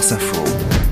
France 0.00 0.12
Info. 0.12 0.89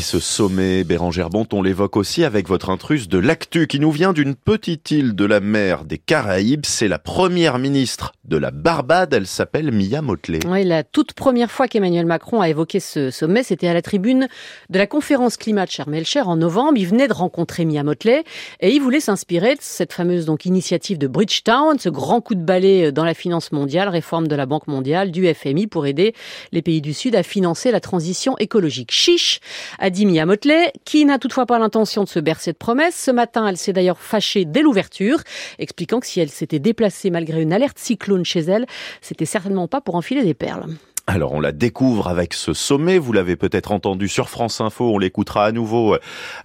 Et 0.00 0.02
ce 0.02 0.18
sommet, 0.18 0.82
Bérangère 0.82 1.28
Bont, 1.28 1.46
on 1.52 1.60
l'évoque 1.60 1.98
aussi 1.98 2.24
avec 2.24 2.48
votre 2.48 2.70
intruse 2.70 3.06
de 3.06 3.18
l'actu 3.18 3.66
qui 3.66 3.78
nous 3.78 3.90
vient 3.90 4.14
d'une 4.14 4.34
petite 4.34 4.90
île 4.92 5.14
de 5.14 5.26
la 5.26 5.40
mer 5.40 5.84
des 5.84 5.98
Caraïbes. 5.98 6.64
C'est 6.64 6.88
la 6.88 6.98
première 6.98 7.58
ministre 7.58 8.12
de 8.24 8.38
la 8.38 8.50
Barbade. 8.50 9.12
Elle 9.12 9.26
s'appelle 9.26 9.70
Mia 9.72 10.00
Motley. 10.00 10.38
Oui, 10.46 10.64
la 10.64 10.84
toute 10.84 11.12
première 11.12 11.50
fois 11.50 11.68
qu'Emmanuel 11.68 12.06
Macron 12.06 12.40
a 12.40 12.48
évoqué 12.48 12.80
ce 12.80 13.10
sommet, 13.10 13.42
c'était 13.42 13.68
à 13.68 13.74
la 13.74 13.82
tribune 13.82 14.26
de 14.70 14.78
la 14.78 14.86
conférence 14.86 15.36
climat 15.36 15.66
de 15.66 15.70
Sharm 15.70 15.92
el-Cher 15.92 16.30
en 16.30 16.36
novembre. 16.36 16.78
Il 16.78 16.86
venait 16.86 17.08
de 17.08 17.12
rencontrer 17.12 17.66
Mia 17.66 17.82
Motley 17.82 18.24
et 18.60 18.70
il 18.70 18.80
voulait 18.80 19.00
s'inspirer 19.00 19.56
de 19.56 19.60
cette 19.60 19.92
fameuse 19.92 20.24
donc 20.24 20.46
initiative 20.46 20.96
de 20.96 21.08
Bridgetown, 21.08 21.78
ce 21.78 21.90
grand 21.90 22.22
coup 22.22 22.36
de 22.36 22.42
balai 22.42 22.90
dans 22.90 23.04
la 23.04 23.12
finance 23.12 23.52
mondiale, 23.52 23.90
réforme 23.90 24.28
de 24.28 24.34
la 24.34 24.46
Banque 24.46 24.66
mondiale, 24.66 25.10
du 25.10 25.30
FMI 25.30 25.66
pour 25.66 25.84
aider 25.84 26.14
les 26.52 26.62
pays 26.62 26.80
du 26.80 26.94
Sud 26.94 27.14
à 27.16 27.22
financer 27.22 27.70
la 27.70 27.80
transition 27.80 28.38
écologique. 28.38 28.92
Chiche 28.92 29.40
a 29.78 29.89
dit 29.90 30.06
Mia 30.06 30.26
Motley, 30.26 30.72
qui 30.84 31.04
n'a 31.04 31.18
toutefois 31.18 31.46
pas 31.46 31.58
l'intention 31.58 32.04
de 32.04 32.08
se 32.08 32.18
bercer 32.18 32.52
de 32.52 32.56
promesses. 32.56 32.96
Ce 32.96 33.10
matin, 33.10 33.46
elle 33.46 33.56
s'est 33.56 33.72
d'ailleurs 33.72 34.00
fâchée 34.00 34.44
dès 34.44 34.62
l'ouverture, 34.62 35.20
expliquant 35.58 36.00
que 36.00 36.06
si 36.06 36.20
elle 36.20 36.30
s'était 36.30 36.58
déplacée 36.58 37.10
malgré 37.10 37.42
une 37.42 37.52
alerte 37.52 37.78
cyclone 37.78 38.24
chez 38.24 38.40
elle, 38.40 38.66
c'était 39.00 39.24
certainement 39.24 39.68
pas 39.68 39.80
pour 39.80 39.94
enfiler 39.94 40.22
des 40.22 40.34
perles. 40.34 40.66
Alors 41.12 41.32
on 41.32 41.40
la 41.40 41.50
découvre 41.50 42.06
avec 42.06 42.34
ce 42.34 42.52
sommet, 42.52 42.96
vous 42.96 43.12
l'avez 43.12 43.34
peut-être 43.34 43.72
entendu 43.72 44.06
sur 44.06 44.28
France 44.28 44.60
Info, 44.60 44.92
on 44.94 44.98
l'écoutera 44.98 45.44
à 45.44 45.50
nouveau 45.50 45.96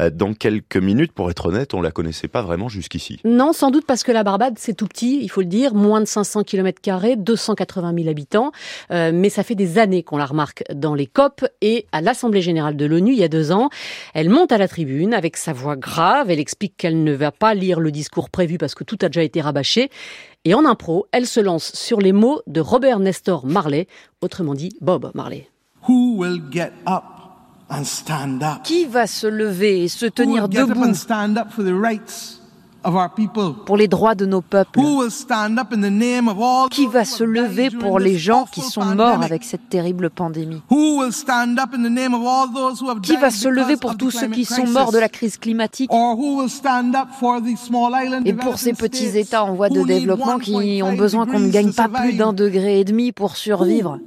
euh, 0.00 0.08
dans 0.08 0.32
quelques 0.32 0.78
minutes. 0.78 1.12
Pour 1.12 1.30
être 1.30 1.44
honnête, 1.44 1.74
on 1.74 1.82
la 1.82 1.90
connaissait 1.90 2.28
pas 2.28 2.40
vraiment 2.40 2.70
jusqu'ici. 2.70 3.20
Non, 3.26 3.52
sans 3.52 3.70
doute 3.70 3.84
parce 3.84 4.02
que 4.02 4.10
la 4.10 4.24
Barbade 4.24 4.54
c'est 4.56 4.72
tout 4.72 4.86
petit, 4.86 5.18
il 5.20 5.28
faut 5.28 5.42
le 5.42 5.48
dire, 5.48 5.74
moins 5.74 6.00
de 6.00 6.06
500 6.06 6.44
km 6.44 6.80
280 7.18 7.94
000 7.94 8.08
habitants, 8.08 8.52
euh, 8.90 9.10
mais 9.12 9.28
ça 9.28 9.42
fait 9.42 9.54
des 9.54 9.76
années 9.76 10.02
qu'on 10.02 10.16
la 10.16 10.24
remarque 10.24 10.64
dans 10.74 10.94
les 10.94 11.08
COP 11.08 11.44
et 11.60 11.84
à 11.92 12.00
l'Assemblée 12.00 12.40
générale 12.40 12.74
de 12.74 12.86
l'ONU 12.86 13.12
il 13.12 13.18
y 13.18 13.24
a 13.24 13.28
deux 13.28 13.52
ans. 13.52 13.68
Elle 14.14 14.30
monte 14.30 14.50
à 14.50 14.56
la 14.56 14.66
tribune 14.66 15.12
avec 15.12 15.36
sa 15.36 15.52
voix 15.52 15.76
grave, 15.76 16.30
elle 16.30 16.40
explique 16.40 16.78
qu'elle 16.78 17.04
ne 17.04 17.12
va 17.12 17.32
pas 17.32 17.52
lire 17.52 17.80
le 17.80 17.90
discours 17.90 18.30
prévu 18.30 18.56
parce 18.56 18.74
que 18.74 18.84
tout 18.84 18.96
a 19.02 19.08
déjà 19.08 19.24
été 19.24 19.42
rabâché. 19.42 19.90
Et 20.46 20.52
en 20.52 20.66
impro, 20.66 21.06
elle 21.10 21.26
se 21.26 21.40
lance 21.40 21.72
sur 21.72 22.00
les 22.00 22.12
mots 22.12 22.42
de 22.46 22.60
Robert 22.60 22.98
Nestor 22.98 23.46
Marley, 23.46 23.86
autrement 24.24 24.54
dit 24.54 24.70
Bob 24.80 25.10
Marley. 25.14 25.48
Who 25.88 26.16
will 26.16 26.40
get 26.50 26.72
up 26.86 27.04
and 27.70 27.84
stand 27.84 28.42
up? 28.42 28.62
Qui 28.64 28.86
va 28.86 29.06
se 29.06 29.26
lever 29.26 29.84
et 29.84 29.88
se 29.88 30.06
tenir 30.06 30.48
debout 30.48 30.74
pour 33.64 33.76
les 33.76 33.88
droits 33.88 34.14
de 34.14 34.26
nos 34.26 34.42
peuples 34.42 34.80
Qui 36.70 36.86
va 36.86 37.04
se 37.04 37.24
lever 37.24 37.70
pour 37.70 37.98
les 37.98 38.18
gens 38.18 38.46
qui 38.50 38.60
sont 38.60 38.84
morts 38.84 39.22
avec 39.22 39.44
cette 39.44 39.68
terrible 39.68 40.10
pandémie 40.10 40.62
Qui 40.68 40.98
va 43.16 43.30
se 43.30 43.48
lever 43.48 43.76
pour 43.76 43.96
tous 43.96 44.10
ceux 44.10 44.28
qui 44.28 44.44
sont 44.44 44.66
morts 44.66 44.92
de 44.92 44.98
la 44.98 45.08
crise 45.08 45.38
climatique 45.38 45.90
Et 48.24 48.32
pour 48.34 48.58
ces 48.58 48.74
petits 48.74 49.18
États 49.18 49.44
en 49.44 49.54
voie 49.54 49.68
de 49.68 49.82
développement 49.82 50.38
qui 50.38 50.82
ont 50.82 50.94
besoin 50.94 51.26
qu'on 51.26 51.40
ne 51.40 51.50
gagne 51.50 51.72
pas 51.72 51.88
plus 51.88 52.14
d'un 52.14 52.32
degré 52.32 52.80
et 52.80 52.84
demi 52.84 53.12
pour 53.12 53.36
survivre 53.36 53.98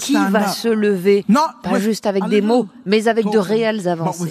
qui 0.00 0.14
va 0.30 0.48
se 0.48 0.68
lever, 0.68 1.24
pas 1.62 1.78
juste 1.78 2.06
avec 2.06 2.24
des 2.28 2.40
mots, 2.40 2.66
mais 2.86 3.08
avec 3.08 3.24
de 3.26 3.38
réelles 3.38 3.88
avancées 3.88 4.30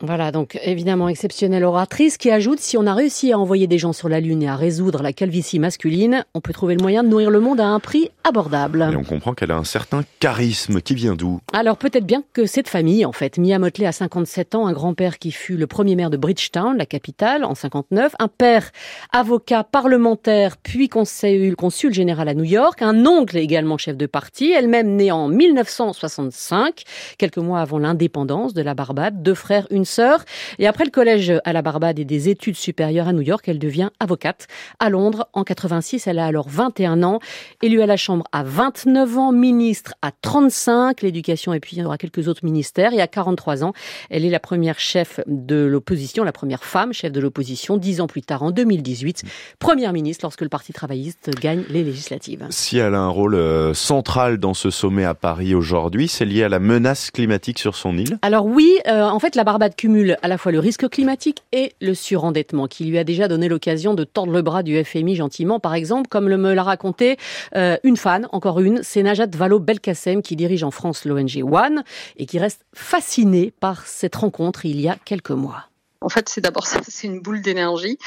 voilà, 0.00 0.30
donc 0.30 0.56
évidemment 0.62 1.08
exceptionnelle 1.08 1.64
oratrice 1.64 2.18
qui 2.18 2.30
ajoute 2.30 2.60
si 2.60 2.76
on 2.76 2.86
a 2.86 2.94
réussi 2.94 3.32
à 3.32 3.38
envoyer 3.38 3.66
des 3.66 3.78
gens 3.78 3.92
sur 3.92 4.08
la 4.08 4.20
Lune 4.20 4.44
et 4.44 4.48
à 4.48 4.54
résoudre 4.54 5.02
la 5.02 5.12
calvitie 5.12 5.58
masculine, 5.58 6.24
on 6.34 6.40
peut 6.40 6.52
trouver 6.52 6.76
le 6.76 6.82
moyen 6.82 7.02
de 7.02 7.08
nourrir 7.08 7.30
le 7.30 7.40
monde 7.40 7.58
à 7.58 7.66
un 7.66 7.80
prix 7.80 8.12
abordable. 8.22 8.88
Et 8.92 8.96
on 8.96 9.02
comprend 9.02 9.34
qu'elle 9.34 9.50
a 9.50 9.56
un 9.56 9.64
certain 9.64 10.04
charisme 10.20 10.80
qui 10.80 10.94
vient 10.94 11.16
d'où? 11.16 11.40
Alors 11.52 11.76
peut-être 11.78 12.06
bien 12.06 12.22
que 12.32 12.46
c'est 12.46 12.62
de 12.62 12.68
famille 12.68 13.04
en 13.04 13.10
fait. 13.10 13.38
Mia 13.38 13.58
Motley 13.58 13.86
a 13.86 13.92
57 13.92 14.54
ans, 14.54 14.68
un 14.68 14.72
grand-père 14.72 15.18
qui 15.18 15.32
fut 15.32 15.56
le 15.56 15.66
premier 15.66 15.96
maire 15.96 16.10
de 16.10 16.16
Bridgetown, 16.16 16.76
la 16.76 16.86
capitale, 16.86 17.44
en 17.44 17.56
59, 17.56 18.14
un 18.20 18.28
père 18.28 18.70
avocat 19.12 19.64
parlementaire 19.64 20.58
puis 20.58 20.88
consul, 20.88 21.56
consul 21.56 21.92
général 21.92 22.28
à 22.28 22.34
New 22.34 22.44
York, 22.44 22.82
un 22.82 23.04
oncle 23.04 23.36
également 23.36 23.78
chef 23.78 23.96
de 23.96 24.06
parti, 24.06 24.52
elle-même 24.52 24.94
née 24.94 25.10
en 25.10 25.26
1965, 25.26 26.84
quelques 27.18 27.38
mois 27.38 27.60
avant 27.60 27.80
l'indépendance 27.80 28.54
de 28.54 28.62
la 28.62 28.74
Barbade, 28.74 29.24
deux 29.24 29.34
frères, 29.34 29.66
une 29.72 29.87
sœur. 29.88 30.24
Et 30.58 30.66
après 30.66 30.84
le 30.84 30.90
collège 30.90 31.32
à 31.44 31.52
la 31.52 31.62
Barbade 31.62 31.98
et 31.98 32.04
des 32.04 32.28
études 32.28 32.56
supérieures 32.56 33.08
à 33.08 33.12
New 33.12 33.22
York, 33.22 33.48
elle 33.48 33.58
devient 33.58 33.90
avocate. 33.98 34.46
À 34.78 34.90
Londres, 34.90 35.28
en 35.32 35.44
86, 35.44 36.06
elle 36.06 36.18
a 36.18 36.26
alors 36.26 36.48
21 36.48 37.02
ans, 37.02 37.18
élue 37.62 37.82
à 37.82 37.86
la 37.86 37.96
Chambre 37.96 38.24
à 38.32 38.42
29 38.42 39.18
ans, 39.18 39.32
ministre 39.32 39.94
à 40.02 40.10
35, 40.12 41.02
l'éducation 41.02 41.52
et 41.52 41.60
puis 41.60 41.76
il 41.76 41.82
y 41.82 41.84
aura 41.84 41.98
quelques 41.98 42.28
autres 42.28 42.44
ministères. 42.44 42.92
Et 42.92 43.00
à 43.00 43.06
43 43.06 43.64
ans, 43.64 43.72
elle 44.10 44.24
est 44.24 44.30
la 44.30 44.40
première 44.40 44.78
chef 44.78 45.20
de 45.26 45.64
l'opposition, 45.64 46.24
la 46.24 46.32
première 46.32 46.64
femme 46.64 46.92
chef 46.92 47.12
de 47.12 47.20
l'opposition, 47.20 47.76
dix 47.76 48.00
ans 48.00 48.06
plus 48.06 48.22
tard, 48.22 48.42
en 48.42 48.50
2018, 48.50 49.22
première 49.58 49.92
ministre 49.92 50.24
lorsque 50.24 50.42
le 50.42 50.48
Parti 50.48 50.72
travailliste 50.72 51.30
gagne 51.40 51.64
les 51.68 51.84
législatives. 51.84 52.46
Si 52.50 52.78
elle 52.78 52.94
a 52.94 53.00
un 53.00 53.08
rôle 53.08 53.34
euh, 53.34 53.74
central 53.74 54.38
dans 54.38 54.54
ce 54.54 54.70
sommet 54.70 55.04
à 55.04 55.14
Paris 55.14 55.54
aujourd'hui, 55.54 56.08
c'est 56.08 56.24
lié 56.24 56.44
à 56.44 56.48
la 56.48 56.58
menace 56.58 57.10
climatique 57.10 57.58
sur 57.58 57.76
son 57.76 57.96
île? 57.96 58.18
Alors 58.22 58.46
oui, 58.46 58.78
euh, 58.86 59.04
en 59.04 59.18
fait, 59.18 59.36
la 59.36 59.44
Barbade 59.44 59.74
cumule 59.78 60.18
à 60.22 60.28
la 60.28 60.36
fois 60.36 60.52
le 60.52 60.58
risque 60.58 60.88
climatique 60.90 61.44
et 61.52 61.72
le 61.80 61.94
surendettement, 61.94 62.66
qui 62.66 62.84
lui 62.84 62.98
a 62.98 63.04
déjà 63.04 63.28
donné 63.28 63.48
l'occasion 63.48 63.94
de 63.94 64.04
tordre 64.04 64.32
le 64.32 64.42
bras 64.42 64.62
du 64.62 64.84
FMI 64.84 65.14
gentiment, 65.14 65.60
par 65.60 65.74
exemple, 65.74 66.08
comme 66.08 66.28
me 66.28 66.52
l'a 66.52 66.64
raconté 66.64 67.16
euh, 67.54 67.78
une 67.84 67.96
fan, 67.96 68.28
encore 68.32 68.60
une, 68.60 68.82
c'est 68.82 69.02
Najat 69.02 69.28
Vallaud-Belkacem, 69.28 70.20
qui 70.20 70.36
dirige 70.36 70.64
en 70.64 70.72
France 70.72 71.04
l'ONG 71.04 71.42
One, 71.44 71.84
et 72.16 72.26
qui 72.26 72.38
reste 72.38 72.66
fascinée 72.74 73.52
par 73.60 73.86
cette 73.86 74.16
rencontre 74.16 74.66
il 74.66 74.80
y 74.80 74.88
a 74.88 74.96
quelques 75.04 75.30
mois. 75.30 75.68
En 76.00 76.08
fait, 76.08 76.28
c'est 76.28 76.40
d'abord 76.40 76.66
ça, 76.66 76.80
c'est 76.86 77.06
une 77.06 77.20
boule 77.20 77.40
d'énergie 77.40 77.98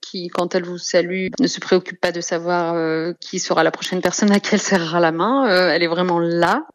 qui, 0.00 0.28
quand 0.28 0.54
elle 0.54 0.64
vous 0.64 0.78
salue, 0.78 1.28
ne 1.40 1.46
se 1.46 1.58
préoccupe 1.58 2.00
pas 2.00 2.12
de 2.12 2.20
savoir 2.20 2.74
euh, 2.74 3.14
qui 3.20 3.38
sera 3.38 3.64
la 3.64 3.70
prochaine 3.70 4.00
personne 4.00 4.30
à 4.30 4.40
qui 4.40 4.54
elle 4.54 4.60
serrera 4.60 5.00
la 5.00 5.10
main. 5.10 5.48
Euh, 5.48 5.70
elle 5.70 5.82
est 5.82 5.88
vraiment 5.88 6.18
là. 6.18 6.66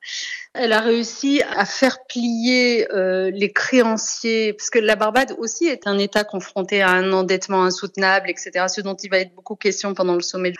Elle 0.60 0.74
a 0.74 0.82
réussi 0.82 1.44
à 1.56 1.66
faire 1.66 2.00
plier 2.08 2.92
euh, 2.92 3.30
les 3.32 3.52
créanciers, 3.52 4.54
parce 4.54 4.72
que 4.72 4.80
la 4.80 4.96
Barbade 4.96 5.36
aussi 5.38 5.68
est 5.68 5.86
un 5.86 6.00
État 6.00 6.24
confronté 6.24 6.82
à 6.82 6.90
un 6.90 7.14
endettement 7.14 7.64
insoutenable, 7.64 8.30
etc., 8.30 8.66
ce 8.68 8.82
dont 8.82 8.96
il 8.96 9.12
va 9.12 9.20
être 9.20 9.36
beaucoup 9.36 9.56
question 9.56 9.94
pendant 9.94 10.16
le 10.16 10.22
sommet. 10.22 10.54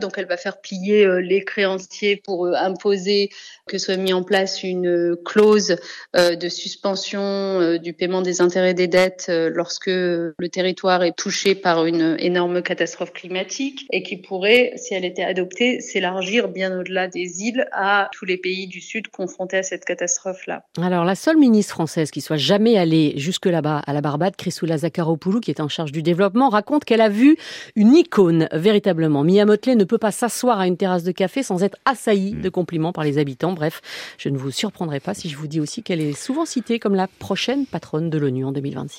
Donc 0.00 0.14
elle 0.16 0.26
va 0.26 0.36
faire 0.36 0.60
plier 0.60 1.06
euh, 1.06 1.20
les 1.20 1.44
créanciers 1.44 2.16
pour 2.16 2.46
euh, 2.46 2.54
imposer 2.54 3.30
que 3.68 3.78
soit 3.78 3.96
mis 3.96 4.12
en 4.12 4.22
place 4.22 4.62
une 4.62 5.16
clause 5.24 5.76
de 6.14 6.48
suspension 6.48 7.78
du 7.78 7.94
paiement 7.94 8.22
des 8.22 8.40
intérêts 8.40 8.74
des 8.74 8.86
dettes 8.86 9.26
lorsque 9.28 9.88
le 9.88 10.48
territoire 10.52 11.02
est 11.02 11.16
touché 11.16 11.56
par 11.56 11.84
une 11.84 12.16
énorme 12.20 12.62
catastrophe 12.62 13.12
climatique 13.12 13.88
et 13.90 14.04
qui 14.04 14.18
pourrait, 14.18 14.74
si 14.76 14.94
elle 14.94 15.04
était 15.04 15.24
adoptée, 15.24 15.80
s'élargir 15.80 16.46
bien 16.46 16.78
au-delà 16.78 17.08
des 17.08 17.42
îles 17.42 17.66
à 17.72 18.08
tous 18.12 18.24
les 18.24 18.36
pays 18.36 18.68
du 18.68 18.80
Sud 18.80 19.08
confrontés 19.08 19.35
à 19.52 19.62
cette 19.62 19.84
catastrophe-là. 19.84 20.64
Alors, 20.80 21.04
la 21.04 21.14
seule 21.14 21.36
ministre 21.36 21.72
française 21.72 22.10
qui 22.10 22.20
soit 22.20 22.36
jamais 22.36 22.76
allée 22.76 23.14
jusque 23.16 23.46
là-bas, 23.46 23.82
à 23.86 23.92
la 23.92 24.00
Barbade, 24.00 24.36
Chrysoula 24.36 24.78
Zakharopoulou, 24.78 25.40
qui 25.40 25.50
est 25.50 25.60
en 25.60 25.68
charge 25.68 25.92
du 25.92 26.02
développement, 26.02 26.48
raconte 26.48 26.84
qu'elle 26.84 27.00
a 27.00 27.08
vu 27.08 27.36
une 27.74 27.94
icône, 27.94 28.48
véritablement. 28.52 29.24
Mia 29.24 29.44
Motley 29.44 29.76
ne 29.76 29.84
peut 29.84 29.98
pas 29.98 30.10
s'asseoir 30.10 30.58
à 30.58 30.66
une 30.66 30.76
terrasse 30.76 31.04
de 31.04 31.12
café 31.12 31.42
sans 31.42 31.62
être 31.62 31.76
assaillie 31.84 32.32
de 32.32 32.48
compliments 32.48 32.92
par 32.92 33.04
les 33.04 33.18
habitants. 33.18 33.52
Bref, 33.52 33.80
je 34.18 34.28
ne 34.28 34.38
vous 34.38 34.50
surprendrai 34.50 35.00
pas 35.00 35.14
si 35.14 35.28
je 35.28 35.36
vous 35.36 35.46
dis 35.46 35.60
aussi 35.60 35.82
qu'elle 35.82 36.00
est 36.00 36.12
souvent 36.12 36.46
citée 36.46 36.78
comme 36.78 36.94
la 36.94 37.06
prochaine 37.06 37.66
patronne 37.66 38.10
de 38.10 38.18
l'ONU 38.18 38.44
en 38.44 38.52
2026. 38.52 38.94